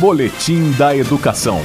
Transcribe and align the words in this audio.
Boletim 0.00 0.70
da 0.78 0.94
Educação. 0.94 1.58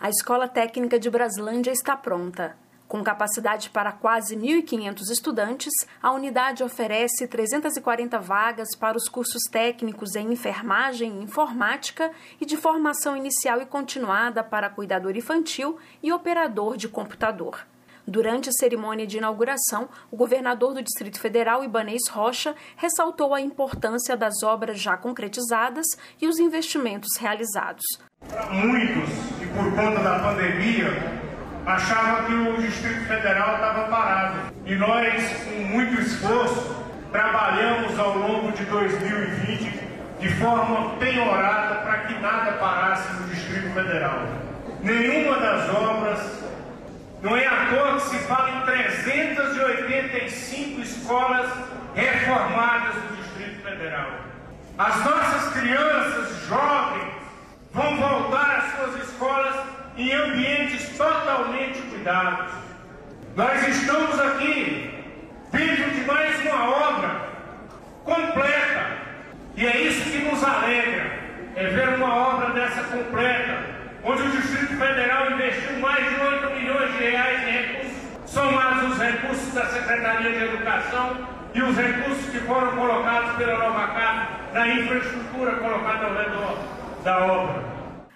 A 0.00 0.10
Escola 0.10 0.48
Técnica 0.48 0.98
de 0.98 1.08
Braslândia 1.08 1.70
está 1.70 1.96
pronta. 1.96 2.56
Com 2.88 3.04
capacidade 3.04 3.70
para 3.70 3.92
quase 3.92 4.36
1.500 4.36 5.10
estudantes, 5.12 5.72
a 6.02 6.10
unidade 6.10 6.64
oferece 6.64 7.28
340 7.28 8.18
vagas 8.18 8.74
para 8.74 8.96
os 8.96 9.08
cursos 9.08 9.44
técnicos 9.48 10.16
em 10.16 10.32
enfermagem 10.32 11.20
e 11.20 11.22
informática 11.22 12.10
e 12.40 12.44
de 12.44 12.56
formação 12.56 13.16
inicial 13.16 13.62
e 13.62 13.66
continuada 13.66 14.42
para 14.42 14.68
cuidador 14.68 15.16
infantil 15.16 15.78
e 16.02 16.10
operador 16.10 16.76
de 16.76 16.88
computador. 16.88 17.64
Durante 18.06 18.48
a 18.48 18.52
cerimônia 18.52 19.06
de 19.06 19.18
inauguração, 19.18 19.88
o 20.10 20.16
governador 20.16 20.74
do 20.74 20.82
Distrito 20.82 21.20
Federal, 21.20 21.62
Ibanez 21.62 22.08
Rocha, 22.10 22.54
ressaltou 22.76 23.32
a 23.32 23.40
importância 23.40 24.16
das 24.16 24.42
obras 24.42 24.80
já 24.80 24.96
concretizadas 24.96 25.86
e 26.20 26.26
os 26.26 26.38
investimentos 26.38 27.16
realizados. 27.18 27.84
Muitos, 28.50 29.08
e 29.40 29.46
por 29.46 29.74
conta 29.76 30.02
da 30.02 30.18
pandemia, 30.18 31.22
achavam 31.64 32.24
que 32.26 32.32
o 32.34 32.56
Distrito 32.60 33.06
Federal 33.06 33.54
estava 33.54 33.88
parado. 33.88 34.52
E 34.66 34.74
nós, 34.74 35.44
com 35.44 35.62
muito 35.64 36.00
esforço, 36.00 36.74
trabalhamos 37.12 37.96
ao 37.98 38.18
longo 38.18 38.52
de 38.52 38.64
2020 38.64 39.82
de 40.18 40.28
forma 40.36 40.96
penhorada 40.98 41.76
para 41.82 41.98
que 42.06 42.14
nada 42.20 42.52
parasse 42.52 43.12
no 43.12 43.28
Distrito 43.28 43.72
Federal. 43.74 44.26
Nenhuma 44.82 45.38
das 45.38 45.68
obras 45.68 46.41
não 47.22 47.36
é 47.36 47.46
à 47.46 47.66
toa 47.70 48.00
que 48.00 48.08
se 48.08 48.18
fala 48.18 48.50
em 48.50 48.60
385 48.62 50.80
escolas 50.80 51.48
reformadas 51.94 52.96
no 52.96 53.16
Distrito 53.16 53.62
Federal. 53.62 54.10
As 54.76 55.04
nossas 55.04 55.52
crianças, 55.52 56.46
jovens, 56.48 57.12
vão 57.72 57.96
voltar 57.96 58.58
às 58.58 58.76
suas 58.76 59.08
escolas 59.08 59.54
em 59.96 60.12
ambientes 60.12 60.96
totalmente 60.96 61.80
cuidados. 61.82 62.52
Nós 63.36 63.68
estamos 63.68 64.18
aqui 64.18 64.92
dentro 65.52 65.90
de 65.90 66.00
mais 66.04 66.40
uma 66.40 66.70
obra 66.70 67.20
completa. 68.04 68.86
E 69.56 69.66
é 69.66 69.80
isso 69.82 70.10
que 70.10 70.18
nos 70.18 70.42
alegra, 70.42 71.18
é 71.54 71.66
ver 71.66 71.88
uma 71.90 72.14
obra 72.14 72.50
dessa 72.50 72.82
completa, 72.84 73.58
onde 74.02 74.22
o 74.22 74.30
Distrito 74.30 74.76
Federal 74.76 75.30
investiu 75.30 75.78
mais 75.78 76.08
de 76.08 76.20
8 76.20 76.46
milhões 76.46 76.50
de 76.50 76.51
reais 77.02 77.44
recursos, 77.44 77.98
somados 78.26 78.92
os 78.92 78.98
recursos 78.98 79.54
da 79.54 79.66
Secretaria 79.66 80.30
de 80.30 80.44
Educação 80.44 81.28
e 81.54 81.62
os 81.62 81.76
recursos 81.76 82.30
que 82.30 82.38
foram 82.40 82.76
colocados 82.76 83.36
pela 83.36 83.58
Nova 83.58 83.88
Casa 83.88 84.28
na 84.52 84.68
infraestrutura 84.68 85.56
colocada 85.56 86.06
ao 86.06 86.14
redor 86.14 86.58
da 87.04 87.26
obra. 87.26 87.72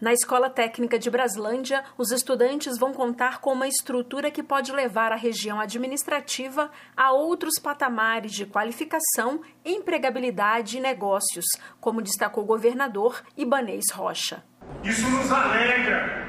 Na 0.00 0.12
Escola 0.12 0.48
Técnica 0.48 0.96
de 0.96 1.10
Braslândia, 1.10 1.82
os 1.96 2.12
estudantes 2.12 2.78
vão 2.78 2.92
contar 2.92 3.40
com 3.40 3.52
uma 3.52 3.66
estrutura 3.66 4.30
que 4.30 4.44
pode 4.44 4.70
levar 4.70 5.10
a 5.10 5.16
região 5.16 5.58
administrativa 5.58 6.70
a 6.96 7.10
outros 7.10 7.58
patamares 7.58 8.30
de 8.30 8.46
qualificação, 8.46 9.40
empregabilidade 9.64 10.78
e 10.78 10.80
negócios, 10.80 11.44
como 11.80 12.00
destacou 12.00 12.44
o 12.44 12.46
governador 12.46 13.24
Ibanês 13.36 13.90
Rocha. 13.92 14.44
Isso 14.84 15.08
nos 15.10 15.32
alegra, 15.32 16.27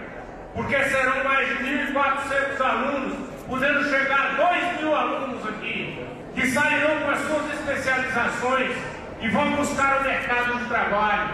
porque 0.53 0.83
serão 0.85 1.23
mais 1.23 1.47
de 1.47 1.63
1.400 1.63 2.61
alunos, 2.61 3.17
podendo 3.47 3.83
chegar 3.89 4.37
a 4.39 4.51
2 4.51 4.81
mil 4.81 4.95
alunos 4.95 5.47
aqui, 5.47 6.05
que 6.35 6.47
sairão 6.47 7.09
as 7.09 7.19
suas 7.19 7.53
especializações 7.53 8.75
e 9.21 9.29
vão 9.29 9.51
buscar 9.55 9.99
o 9.99 10.03
mercado 10.03 10.57
de 10.59 10.65
trabalho, 10.65 11.29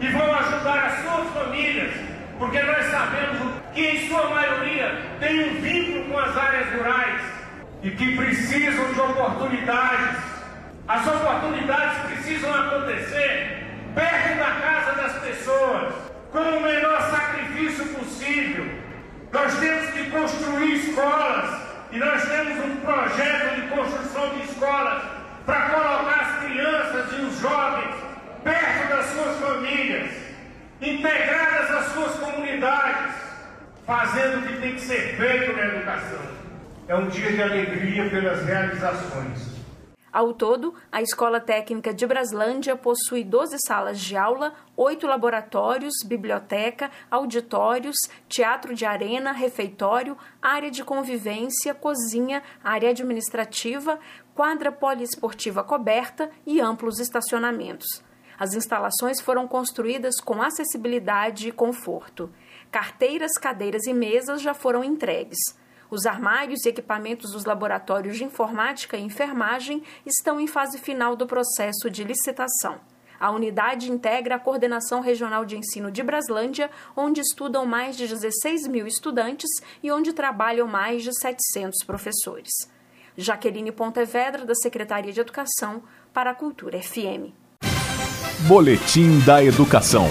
e 0.00 0.08
vão 0.08 0.34
ajudar 0.34 0.86
as 0.86 0.92
suas 1.02 1.30
famílias, 1.32 1.92
porque 2.38 2.60
nós 2.62 2.86
sabemos 2.86 3.54
que 3.72 3.80
em 3.80 4.08
sua 4.08 4.28
maioria 4.28 5.00
tem 5.20 5.50
um 5.50 5.60
vínculo 5.60 6.04
com 6.04 6.18
as 6.18 6.36
áreas 6.36 6.72
rurais 6.74 7.22
e 7.82 7.90
que 7.90 8.16
precisam 8.16 8.92
de 8.92 9.00
oportunidades. 9.00 10.18
As 10.86 11.06
oportunidades 11.06 11.98
precisam 12.12 12.54
acontecer 12.54 13.64
perto 13.94 14.38
da 14.38 14.50
casa 14.60 15.02
das 15.02 15.12
pessoas 15.22 15.94
com 16.30 16.38
o 16.38 16.60
menor 16.60 17.00
sacrifício 17.10 17.86
possível. 18.26 18.66
Nós 19.32 19.58
temos 19.58 19.90
que 19.90 20.10
construir 20.10 20.74
escolas 20.74 21.62
e 21.92 21.98
nós 21.98 22.24
temos 22.24 22.64
um 22.64 22.76
projeto 22.76 23.54
de 23.54 23.68
construção 23.68 24.28
de 24.30 24.50
escolas 24.50 25.02
para 25.44 25.70
colocar 25.70 26.20
as 26.20 26.44
crianças 26.44 27.12
e 27.12 27.22
os 27.22 27.40
jovens 27.40 27.94
perto 28.42 28.88
das 28.88 29.06
suas 29.06 29.36
famílias, 29.38 30.10
integradas 30.80 31.70
às 31.70 31.92
suas 31.92 32.12
comunidades, 32.14 33.14
fazendo 33.86 34.38
o 34.38 34.42
que 34.42 34.60
tem 34.60 34.74
que 34.74 34.80
ser 34.80 35.16
feito 35.16 35.52
na 35.56 35.66
educação. 35.66 36.20
É 36.88 36.94
um 36.94 37.08
dia 37.08 37.32
de 37.32 37.42
alegria 37.42 38.08
pelas 38.08 38.44
realizações. 38.44 39.56
Ao 40.16 40.32
todo, 40.32 40.72
a 40.90 41.02
Escola 41.02 41.38
Técnica 41.38 41.92
de 41.92 42.06
Braslândia 42.06 42.74
possui 42.74 43.22
12 43.22 43.58
salas 43.66 44.00
de 44.00 44.16
aula, 44.16 44.54
oito 44.74 45.06
laboratórios, 45.06 45.92
biblioteca, 46.06 46.90
auditórios, 47.10 47.96
teatro 48.26 48.74
de 48.74 48.86
arena, 48.86 49.32
refeitório, 49.32 50.16
área 50.40 50.70
de 50.70 50.82
convivência, 50.82 51.74
cozinha, 51.74 52.42
área 52.64 52.88
administrativa, 52.88 54.00
quadra 54.34 54.72
poliesportiva 54.72 55.62
coberta 55.62 56.30
e 56.46 56.62
amplos 56.62 56.98
estacionamentos. 56.98 58.02
As 58.38 58.54
instalações 58.54 59.20
foram 59.20 59.46
construídas 59.46 60.18
com 60.18 60.40
acessibilidade 60.40 61.48
e 61.50 61.52
conforto. 61.52 62.32
Carteiras, 62.70 63.32
cadeiras 63.34 63.84
e 63.84 63.92
mesas 63.92 64.40
já 64.40 64.54
foram 64.54 64.82
entregues. 64.82 65.38
Os 65.90 66.06
armários 66.06 66.64
e 66.64 66.68
equipamentos 66.68 67.32
dos 67.32 67.44
laboratórios 67.44 68.16
de 68.16 68.24
informática 68.24 68.96
e 68.96 69.02
enfermagem 69.02 69.82
estão 70.04 70.40
em 70.40 70.46
fase 70.46 70.78
final 70.78 71.14
do 71.14 71.26
processo 71.26 71.90
de 71.90 72.04
licitação. 72.04 72.80
A 73.18 73.30
unidade 73.30 73.90
integra 73.90 74.36
a 74.36 74.38
Coordenação 74.38 75.00
Regional 75.00 75.44
de 75.44 75.56
Ensino 75.56 75.90
de 75.90 76.02
Braslândia, 76.02 76.70
onde 76.94 77.20
estudam 77.20 77.64
mais 77.64 77.96
de 77.96 78.06
16 78.06 78.68
mil 78.68 78.86
estudantes 78.86 79.50
e 79.82 79.90
onde 79.90 80.12
trabalham 80.12 80.66
mais 80.66 81.02
de 81.02 81.10
700 81.18 81.84
professores. 81.86 82.52
Jaqueline 83.16 83.72
Pontevedra, 83.72 84.44
da 84.44 84.54
Secretaria 84.54 85.12
de 85.12 85.20
Educação, 85.20 85.82
para 86.12 86.30
a 86.30 86.34
Cultura 86.34 86.82
FM. 86.82 87.32
Boletim 88.46 89.18
da 89.20 89.42
Educação. 89.42 90.06